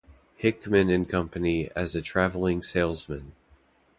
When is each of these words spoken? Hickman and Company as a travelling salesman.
Hickman 0.35 0.89
and 0.89 1.07
Company 1.07 1.69
as 1.75 1.93
a 1.93 2.01
travelling 2.01 2.63
salesman. 2.63 3.33